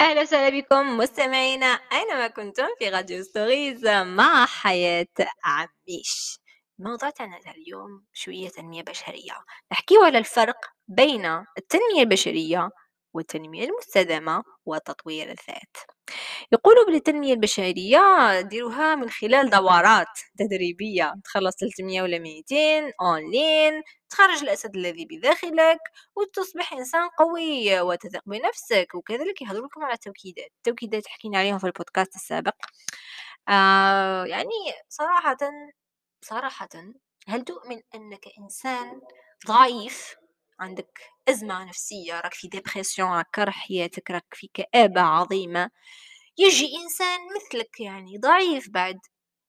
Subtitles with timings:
[0.00, 5.06] أهلا وسهلا بكم مستمعينا أينما كنتم في راديو Stories مع حياة
[5.44, 6.40] عميش.
[6.80, 9.32] الموضوع تاعنا اليوم شوية تنمية بشرية.
[9.72, 10.56] نحكيو على الفرق
[10.88, 11.26] بين
[11.58, 12.70] التنمية البشرية
[13.16, 15.76] والتنمية المستدامة وتطوير الذات.
[16.52, 18.00] يقولوا بالتنمية البشرية
[18.40, 20.06] ديروها من خلال دورات
[20.38, 21.14] تدريبية.
[21.24, 25.78] تخلص 300 ولا 200 أونلاين تخرج الأسد الذي بداخلك
[26.16, 30.50] وتصبح إنسان قوي وتثق بنفسك وكذلك يهضروا لكم على التوكيدات.
[30.56, 32.54] التوكيدات حكينا عليهم في البودكاست السابق.
[33.48, 34.50] آه يعني
[34.88, 35.36] صراحة
[36.22, 36.68] صراحة
[37.28, 39.00] هل تؤمن أنك إنسان
[39.46, 40.16] ضعيف؟
[40.60, 45.70] عندك أزمة نفسية راك في dépression راك حياتك راك في كآبة عظيمة.
[46.38, 48.98] يجي إنسان مثلك يعني ضعيف بعد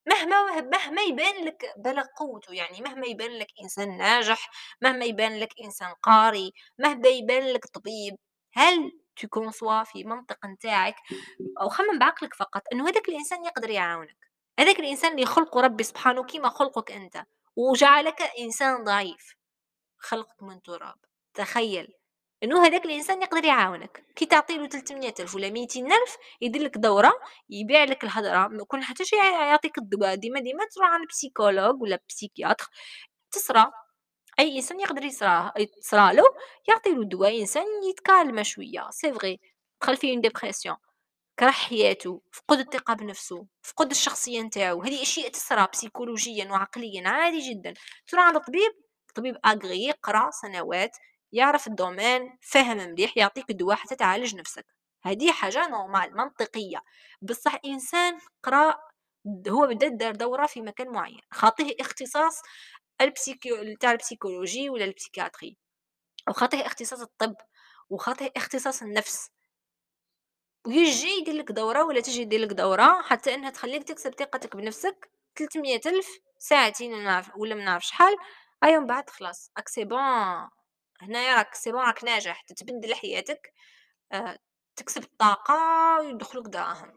[0.08, 4.50] مهما مهما يبان لك بلغ قوته يعني مهما يبان لك إنسان ناجح
[4.82, 8.16] مهما يبان لك إنسان قاري مهما يبان لك طبيب
[8.54, 10.96] هل تكونسوا في منطق نتاعك؟
[11.62, 14.18] أو خمم بعقلك فقط أنه هذاك الإنسان يقدر يعاونك.
[14.60, 17.24] هذاك الإنسان اللي خلقه ربي سبحانه كيما خلقك أنت
[17.56, 19.36] وجعلك إنسان ضعيف
[20.00, 21.07] خلقك من تراب.
[21.38, 21.94] تخيل
[22.44, 26.78] إنه هذاك الإنسان يقدر يعاونك كي تعطي له 300 ألف ولا 200 ألف يدير لك
[26.78, 27.14] دورة
[27.50, 32.00] يبيع لك الهضرة ما كل حتى شيء يعطيك الدواء ديما ديما تروح عند بسيكولوج ولا
[32.10, 32.70] بسيكياتر
[33.32, 33.72] تصرى
[34.40, 36.24] أي إنسان يقدر يصرى يتصرى له
[36.70, 39.40] يعطي له دواء إنسان يتكالم شوية c'est vrai
[39.82, 40.78] دخل في dépression
[41.40, 47.74] كره حياته فقد الثقة بنفسه فقد الشخصية نتاعو هذه أشياء تصرى بسيكولوجيا وعقليا عادي جدا.
[48.08, 48.72] تروح عند طبيب
[49.16, 50.98] طبيب agréé قرأ سنوات
[51.32, 54.66] يعرف ال domaine فهم مليح يعطيك الدواء حتى تعالج نفسك.
[55.04, 56.82] هذه حاجة normal منطقية.
[57.22, 58.76] بصح إنسان قرأ
[59.50, 62.42] هو بدأ دار دورة في مكان معين خاطيه اختصاص
[63.02, 65.58] ال psycho تاع ال psychologie ولا ال psychiatrie
[66.30, 67.36] وخاطيه اختصاص الطب
[67.90, 69.30] وخاطيه اختصاص النفس.
[70.68, 75.10] ويجي يدير لك دورة ولا تجي يدير لك دورة حتى إنها تخليك تكسب ثقتك بنفسك
[75.36, 76.08] 300 ألف
[76.40, 76.94] ساعتين
[77.36, 78.16] ولا ما نعرف شحال.
[78.64, 80.57] ايوم بعد خلاص أك c'est bon.
[81.02, 82.42] هنايا راك سي راك ناجح.
[82.42, 83.54] تتبدل حياتك
[84.14, 84.38] آه،
[84.76, 85.56] تكسب الطاقة
[86.02, 86.94] ويدخلك دراهم.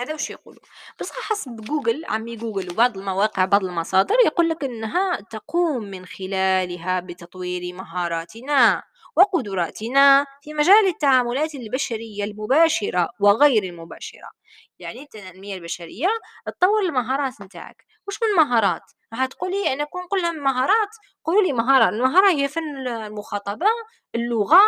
[0.00, 0.60] هذا وش يقولوا.
[1.00, 7.00] بصح حسب جوجل عمي جوجل وبعض المواقع بعض المصادر يقول لك إنها تقوم من خلالها
[7.00, 8.82] بتطوير مهاراتنا
[9.16, 14.30] وقدراتنا في مجال التعاملات البشرية المباشرة وغير المباشرة.
[14.78, 16.08] يعني التنمية البشرية
[16.46, 17.84] تطور المهارات نتاعك.
[18.08, 18.82] وش من مهارات؟
[19.12, 20.88] راح تقولي أنا كون لهم مهارات؟
[21.24, 21.88] قولوا لي مهارة.
[21.88, 23.66] المهارة هي فن المخاطبة
[24.14, 24.62] اللغة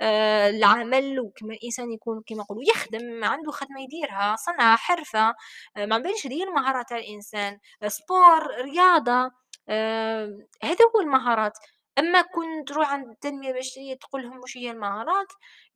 [0.00, 5.34] آه، العمل وكما الإنسان يكون كما نقولوا يخدم عنده خدمة يديرها صنعة حرفة
[5.76, 7.58] آه، ما باليش هذه المهارات تاع الإنسان.
[7.86, 9.30] سبور رياضة
[9.68, 11.52] آه، هذا هو المهارات.
[11.98, 15.26] أما كنت تروح عند التنمية البشرية تقول لهم وش هي المهارات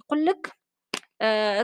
[0.00, 0.52] يقول لك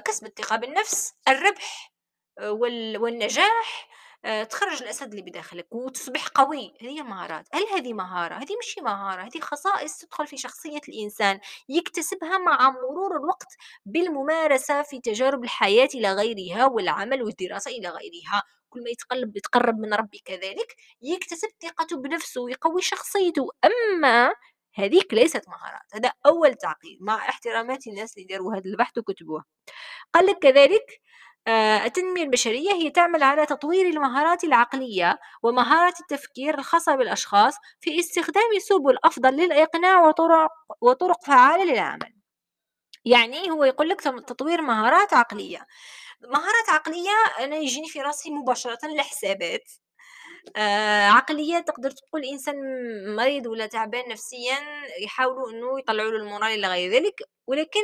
[0.04, 1.93] كسب الثقة بالنفس الربح.
[2.42, 3.88] والنجاح
[4.24, 6.74] آه، تخرج الأسد اللي بداخلك وتصبح قوي.
[6.82, 7.48] هذه مهارات.
[7.52, 9.22] هل هذه مهارة؟ هذه مش مهارة.
[9.22, 13.56] هذه خصائص تدخل في شخصية الإنسان يكتسبها مع مرور الوقت
[13.86, 18.42] بالممارسة في تجارب الحياة إلى غيرها والعمل والدراسة إلى غيرها.
[18.70, 23.48] كل ما يتقلب يتقرب من ربي كذلك يكتسب ثقته بنفسه ويقوي شخصيته.
[23.64, 24.34] أما
[24.74, 25.94] هذيك ليست مهارات.
[25.94, 29.44] هذا أول تعقيد مع احترامات الناس اللي داروا هذا البحث وكتبوه.
[30.14, 36.96] قال لك كذلك آه، التنمية البشرية هي تعمل على تطوير المهارات العقلية ومهارات التفكير الخاصة
[36.96, 40.50] بالأشخاص في استخدام سبل أفضل للإقناع وطرق,
[40.80, 42.14] وطرق فعالة للعمل.
[43.04, 45.66] يعني هو يقول لك تطوير مهارات عقلية.
[46.22, 47.10] مهارات عقلية
[47.40, 49.72] أنا يجيني في راسي مباشرة الحسابات
[50.56, 52.56] آه عقلية تقدر تقول إنسان
[53.16, 54.56] مريض ولا تعبان نفسيا
[55.04, 57.80] يحاولوا أنه يطلعوا له المورال إلى غير ذلك ولكن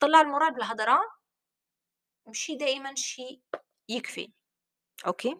[0.00, 1.00] طلع المورال بالهضرة
[2.26, 3.40] مشي دائما شيء
[3.88, 4.32] يكفي.
[5.06, 5.36] أوكي؟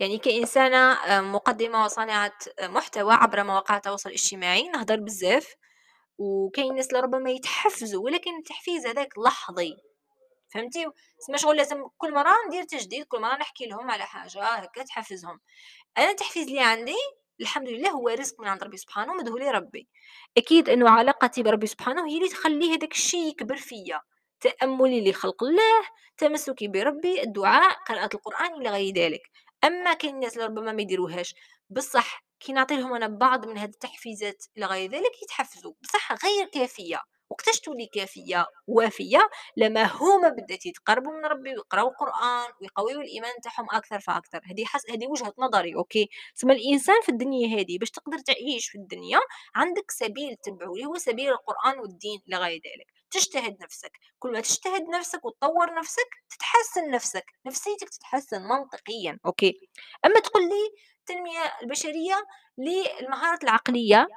[0.00, 5.54] يعني كإنسانة مقدمة وصانعة محتوى عبر مواقع التواصل الاجتماعي نهضر بزاف
[6.18, 9.76] وكاين ناس لربما يتحفزوا ولكن التحفيز هذاك لحظي.
[10.54, 10.86] فهمتي؟
[11.18, 15.40] تسمى شغل لازم كل مرة ندير تجديد كل مرة نحكي لهم على حاجة هكا تحفزهم.
[15.98, 16.96] أنا التحفيز اللي عندي
[17.40, 19.88] الحمد لله هو رزق من عند ربي سبحانه ومدهولي ربي.
[20.36, 24.00] أكيد أنه علاقتي بربي سبحانه هي اللي تخلي هذاك الشيء يكبر فيا.
[24.44, 25.84] تأملي لخلق الله
[26.18, 29.22] تمسكي بربي الدعاء قراءة القرآن إلى غير ذلك.
[29.64, 31.34] أما كاين الناس اللي ربما ما يديروهاش
[31.70, 35.72] بصح كي نعطي لهم أنا بعض من هذه التحفيزات إلى غير ذلك يتحفزوا.
[35.82, 37.00] بصح غير كافية.
[37.30, 43.66] وقتاش تولي كافية؟ وافية لما هما بدات يتقربوا من ربي ويقراو القرآن ويقويوا الإيمان تاعهم
[43.70, 44.40] أكثر فأكثر.
[44.44, 48.78] هذه حس هذه وجهة نظري أوكي؟ ثم الإنسان في الدنيا هذه باش تقدر تعيش في
[48.78, 49.20] الدنيا
[49.54, 52.93] عندك سبيل اللي هو سبيل القرآن والدين لغاية ذلك.
[53.14, 53.92] تجتهد نفسك.
[54.18, 57.24] كل ما تجتهد نفسك وتطور نفسك تتحسن نفسك.
[57.46, 59.68] نفسيتك تتحسن منطقيا okay؟
[60.06, 60.70] أما تقول لي
[61.00, 62.26] التنمية البشرية
[62.58, 64.08] للمهارات العقلية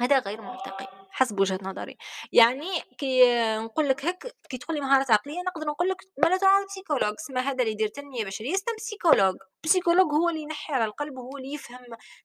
[0.00, 1.96] هذا غير منطقي حسب وجهة نظري.
[2.32, 3.22] يعني كي
[3.58, 7.14] نقول لك هك كي تقول لي مهارات عقلية نقدر نقول لك ما تروح psychologue.
[7.20, 9.34] اسمه هذا اللي يدير تنمية بشرية اسمه psychologue.
[9.64, 11.80] بسيكولوج هو اللي ينحي على القلب وهو اللي يفهم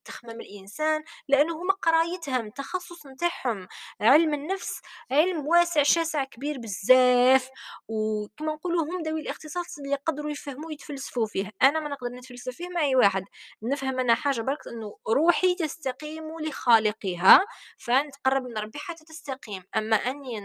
[0.05, 3.67] تخمم الإنسان لأنه هما قرايتهم تخصص نتاعهم
[4.01, 4.81] علم النفس
[5.11, 7.49] علم واسع شاسع كبير بزاف.
[7.87, 11.51] وكما نقولوا هم ذوي الاختصاص اللي يقدروا يفهموا يتفلسفوا فيه.
[11.63, 13.23] أنا ما نقدر نتفلسف فيه مع أي واحد.
[13.63, 17.45] نفهم أنا حاجة برك أنه روحي تستقيم لخالقها.
[17.77, 19.63] فنتقرب من ربي حتى تستقيم.
[19.77, 20.39] أما أني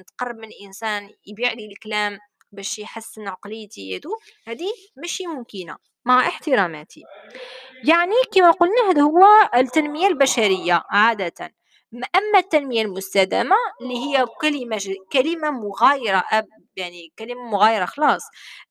[0.00, 2.18] نتقرب من إنسان يبيع لي الكلام
[2.52, 4.10] باش يحسن عقليتي يدو
[4.46, 7.02] هذه ماشي ممكنة مع احتراماتي.
[7.84, 11.54] يعني كما قلنا هذا هو التنمية البشرية عادة.
[11.94, 14.78] أما التنمية المستدامة اللي هي كلمة
[15.12, 16.24] كلمة مغايرة
[16.80, 18.22] يعني كلمة مغايرة خلاص.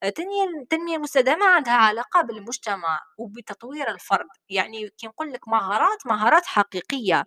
[0.03, 4.27] التنمية التنمية المستدامة عندها علاقة بالمجتمع وبتطوير الفرد.
[4.49, 7.25] يعني كي نقول لك مهارات مهارات حقيقية.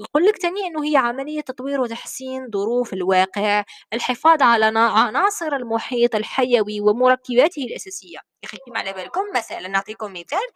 [0.00, 6.80] نقول لك تاني إنه هي عملية تطوير وتحسين ظروف الواقع الحفاظ على عناصر المحيط الحيوي
[6.80, 8.18] ومركباته الأساسية.
[8.42, 10.46] يا أخي كيما على بالكم مثلا نعطيكم مثال.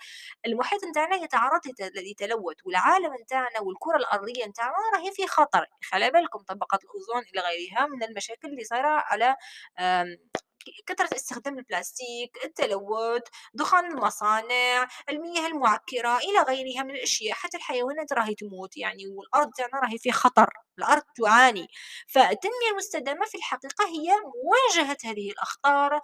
[0.47, 1.61] المحيط نتاعنا يتعرض
[1.97, 5.67] لتلوث والعالم نتاعنا والكرة الأرضية نتاعنا راهي في خطر.
[5.93, 9.34] على بالكم طبقة الأوزون إلى غيرها من المشاكل اللي صايرة على
[9.79, 10.17] um,
[10.87, 13.23] كثرة استخدام البلاستيك التلوث
[13.55, 17.35] دخان المصانع المياه المعكرة إلى غيرها من الأشياء.
[17.35, 20.49] حتى الحيوانات راهي تموت يعني والأرض تاعنا راهي في خطر.
[20.79, 21.67] الأرض تعاني.
[22.09, 24.09] فالتنمية المستدامة في الحقيقة هي
[24.45, 26.01] مواجهة هذه الأخطار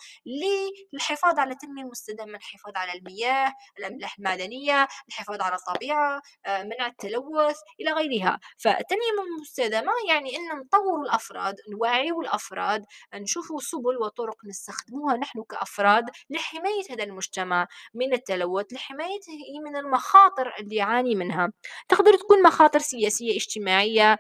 [0.93, 7.57] للحفاظ على التنمية المستدامة الحفاظ على المياه الأملاح المعدنية الحفاظ على الطبيعة آه، منع التلوث
[7.81, 8.41] إلى غيرها.
[8.59, 12.85] فالتنمية المستدامة يعني أن نطور الأفراد نوعيو الأفراد
[13.15, 20.77] نشوفوا سبل وطرق نستخدموها نحن كأفراد لحماية هذا المجتمع من التلوث لحمايته من المخاطر اللي
[20.77, 21.53] يعاني منها.
[21.89, 24.19] تقدر تكون مخاطر سياسية اجتماعية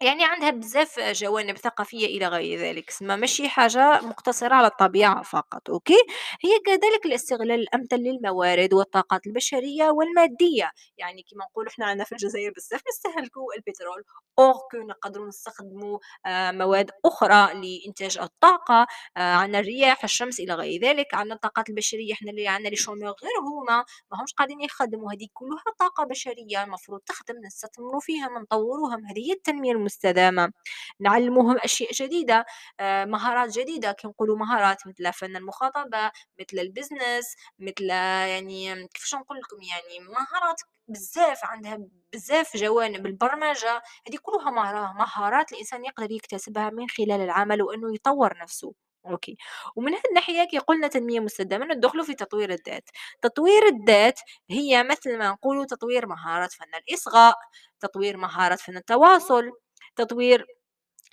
[0.00, 5.70] يعني عندها بزاف جوانب ثقافية إلى غير ذلك سما ماشي حاجة مقتصرة على الطبيعة فقط
[5.70, 5.98] okay؟
[6.44, 12.52] هي كذلك الاستغلال الأمثل للموارد والطاقات البشرية والمادية يعني كما نقول إحنا عندنا في الجزائر
[12.56, 14.04] بزاف نستهلكوا البترول
[14.38, 18.86] or que نقدروا نستخدموا آه، مواد أخرى لإنتاج الطاقة
[19.16, 23.12] آه، عندنا الرياح الشمس إلى غير ذلك عندنا الطاقات البشرية إحنا اللي عندنا les chômeurs
[23.22, 28.96] غير هما ما همش قاعدين يخدموا هذه كلها طاقة بشرية المفروض تخدم نستثمروا فيها نطوروها
[28.96, 30.52] هذه هي التنمية المستدامة
[31.00, 32.44] نعلموهم أشياء جديدة
[32.80, 33.92] آه، مهارات جديدة.
[33.92, 40.00] كي نقولوا مهارات مثل فن المخاطبة مثل ال business مثل يعني كيفاش نقول لكم يعني
[40.08, 41.78] مهارات بزاف عندها
[42.12, 43.06] بزاف جوانب.
[43.06, 44.50] البرمجة هذه كلها
[44.92, 48.74] مهارات الإنسان يقدر يكتسبها من خلال العمل وأنه يطور نفسه.
[49.06, 49.36] okay.
[49.76, 52.88] ومن هذه الناحية كي قلنا تنمية مستدامة ندخلوا في تطوير الذات.
[53.22, 54.20] تطوير الذات
[54.50, 57.34] هي مثل ما نقولوا تطوير مهارات فن الإصغاء
[57.80, 59.50] تطوير مهارات فن التواصل.
[59.98, 60.46] تطوير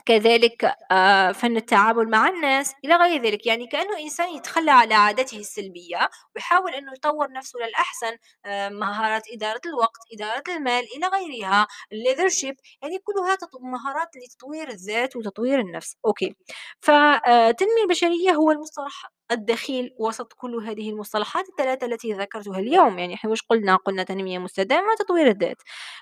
[0.05, 3.47] كذلك آه، فن التعامل مع الناس إلى غير ذلك.
[3.47, 9.61] يعني كأنه إنسان يتخلى على عادته السلبية ويحاول أنه يطور نفسه للأحسن آه، مهارات إدارة
[9.65, 15.97] الوقت إدارة المال إلى غيرها ال leadership يعني كلها مهارات لتطوير الذات وتطوير النفس.
[16.05, 16.35] okay.
[16.81, 22.99] فالتنمية البشرية هو المصطلح الدخيل وسط كل هذه المصطلحات الثلاثة التي ذكرتها اليوم.
[22.99, 25.57] يعني إحنا واش قلنا؟ قلنا تنمية مستدامة وتطوير الذات.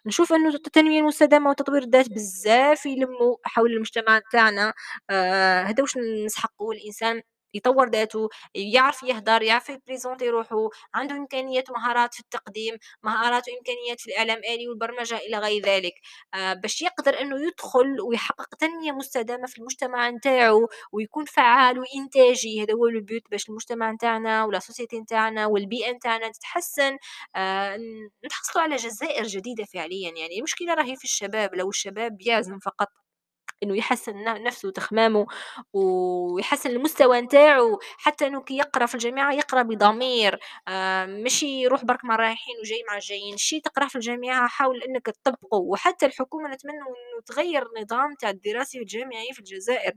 [0.06, 4.74] نشوف أنه التنمية المستدامة وتطوير الذات بزاف يلموا حول المجتمع تاعنا.
[5.10, 7.22] آه هذا واش نسحقوا الإنسان؟
[7.54, 14.08] يطور ذاته يعرف يهدر يعرف يبريزونتي روحه عنده إمكانيات ومهارات في التقديم مهارات وإمكانيات في
[14.08, 15.94] الإعلام الالي والبرمجة إلى غير ذلك.
[16.34, 22.74] آه باش يقدر إنه يدخل ويحقق تنمية مستدامة في المجتمع نتاعو ويكون فعال وإنتاجي هذا
[22.74, 26.98] هو البيوت باش المجتمع نتاعنا ولا سوسيتي نتاعنا والبيئة نتاعنا تتحسن.
[27.36, 27.78] آه
[28.26, 30.38] نحصلوا على جزائر جديدة فعليا يعني.
[30.38, 33.03] المشكلة راهي في الشباب لو الشباب يعزم فقط.
[33.64, 35.26] إنه يحسّن نفسه وتخمامه
[35.74, 42.06] ويحسّن المستوى نتاعو حتى إنه كي يقرأ في الجامعة يقرأ بضمير آه ماشي يروح برك
[42.06, 45.58] مع الرايحين وجاي مع الجايين شي تقراه في الجامعة حاول إنك تطبقه.
[45.58, 49.94] وحتى الحكومة نتمنى إنه تغيّر النظام تاع الدراسي الجامعي في الجزائر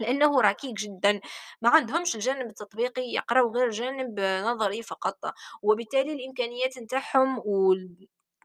[0.00, 1.20] لأنه ركيك جدًا،
[1.62, 5.18] ما عندهمش الجانب التطبيقي يقراو غير جانب نظري فقط،
[5.62, 7.38] وبالتالي الإمكانيات نتاعهم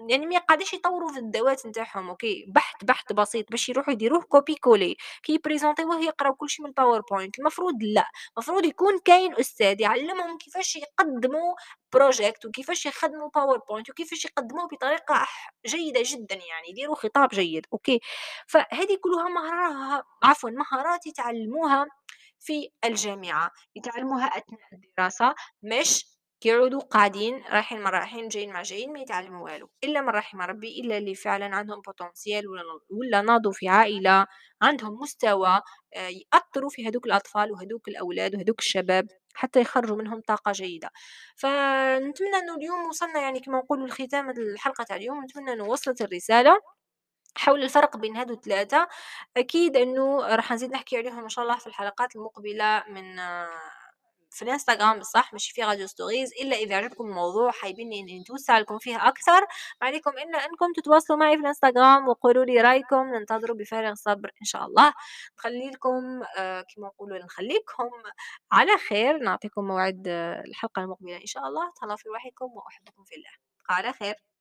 [0.10, 4.54] يعني ما يقعدوش يطوّروا في الذوات نتاعهم okay، بحث بحث بسيط باش يروحوا يديروه copy
[4.54, 4.94] coller.
[5.24, 8.08] كي يـ présentiw ـوه يقراو كل شي من ال powerpoint المفروض لأ،
[8.38, 11.54] المفروض يكون كاين أستاذ يعلّمهم كيفاش يقدّموا
[11.98, 18.00] project وكيفاش يخدموا powerpoint وكيفاش يقدّموه بطريقة ح جيدة جدًا يعني، يديروا خطاب جيد okay،
[18.48, 21.86] فهذه كلها مهارة عفوًا مهارات يتعلموها
[22.40, 26.06] في الجامعة، يتعلموها أثناء الدراسة مش
[26.46, 30.82] يقعدوا قاعدين رايحين ما رايحين جايين ما جايين ما يتعلموا والو، إلا من رحم ربي
[30.82, 34.28] إلا اللي فعلًا عندهم potential ولا ولا ناضوا في عائلة
[34.62, 35.62] عندهم مستوى
[35.96, 40.90] آآ يأثّروا في هادوك الأطفال وهادوك الأولاد وهادوك الشباب حتى يخرّجوا منهم طاقة جيدة.
[41.36, 46.02] فنتمنى إنه اليوم وصلنا يعني كيما نقولوا لختام هاد الحلقة تاع اليوم، نتمنى إنه وصلت
[46.02, 46.60] الرسالة
[47.38, 48.88] حول الفرق بين هادو ال3
[49.38, 53.50] أكيد إنه راح نزيد نحكي عليهم إن شاء الله في الحلقات المقبلة من آه،
[54.34, 58.78] في الإنستجرام بصح ماشي في Radio Stories إلا إذا عجبكم الموضوع حابين إني نتوسع لكم
[58.80, 59.42] فيه أكثر.
[59.82, 63.16] ما عليكم إلا أنكم تتواصلوا معي في الإنستجرام وقولوا لي رأيكم.
[63.16, 64.94] ننتظروا بفارغ صبر إن شاء الله.
[65.40, 67.90] نخلي لكم آه كما نقولوا نخليكم
[68.52, 69.18] على خير.
[69.18, 71.72] نعطيكم موعد آه الحلقة المقبلة إن شاء الله.
[71.82, 73.32] تهلاو في روحكم وأحبكم في الله.
[73.70, 74.33] على خير.